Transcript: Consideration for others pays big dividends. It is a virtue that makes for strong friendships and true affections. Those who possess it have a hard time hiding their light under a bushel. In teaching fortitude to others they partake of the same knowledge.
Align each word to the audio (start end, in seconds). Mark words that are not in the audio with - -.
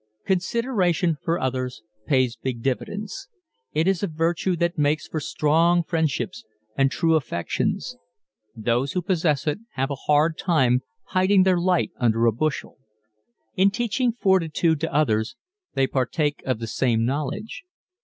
Consideration 0.25 1.15
for 1.21 1.39
others 1.39 1.83
pays 2.07 2.35
big 2.35 2.63
dividends. 2.63 3.27
It 3.71 3.87
is 3.87 4.01
a 4.01 4.07
virtue 4.07 4.55
that 4.55 4.75
makes 4.75 5.07
for 5.07 5.19
strong 5.19 5.83
friendships 5.83 6.43
and 6.75 6.89
true 6.89 7.13
affections. 7.13 7.97
Those 8.55 8.93
who 8.93 9.03
possess 9.03 9.45
it 9.45 9.59
have 9.73 9.91
a 9.91 9.95
hard 10.07 10.39
time 10.39 10.81
hiding 11.09 11.43
their 11.43 11.59
light 11.59 11.91
under 11.97 12.25
a 12.25 12.31
bushel. 12.31 12.79
In 13.55 13.69
teaching 13.69 14.11
fortitude 14.11 14.79
to 14.79 14.91
others 14.91 15.35
they 15.75 15.85
partake 15.85 16.41
of 16.47 16.57
the 16.57 16.65
same 16.65 17.05
knowledge. 17.05 17.63